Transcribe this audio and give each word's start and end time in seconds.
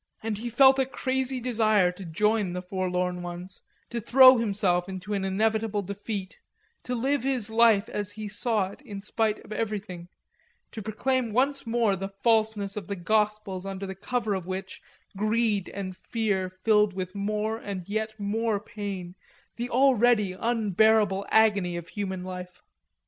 And 0.23 0.39
he 0.39 0.49
felt 0.49 0.79
a 0.79 0.85
crazy 0.87 1.39
desire 1.39 1.91
to 1.91 2.03
join 2.05 2.53
the 2.53 2.61
forlorn 2.63 3.21
ones, 3.21 3.61
to 3.91 4.01
throw 4.01 4.39
himself 4.39 4.89
into 4.89 5.13
inevitable 5.13 5.83
defeat, 5.83 6.39
to 6.85 6.95
live 6.95 7.21
his 7.21 7.51
life 7.51 7.87
as 7.87 8.13
he 8.13 8.27
saw 8.27 8.71
it 8.71 8.81
in 8.81 8.99
spite 8.99 9.45
of 9.45 9.51
everything, 9.51 10.09
to 10.71 10.81
proclaim 10.81 11.33
once 11.33 11.67
more 11.67 11.95
the 11.95 12.09
falseness 12.09 12.75
of 12.75 12.87
the 12.87 12.95
gospels 12.95 13.63
under 13.63 13.85
the 13.85 13.93
cover 13.93 14.33
of 14.33 14.47
which 14.47 14.81
greed 15.15 15.69
and 15.69 15.95
fear 15.95 16.49
filled 16.49 16.95
with 16.95 17.13
more 17.13 17.57
and 17.57 17.87
yet 17.87 18.19
more 18.19 18.59
pain 18.59 19.13
the 19.55 19.69
already 19.69 20.33
unbearable 20.33 21.27
agony 21.29 21.77
of 21.77 21.89
human 21.89 22.23
life. 22.23 22.63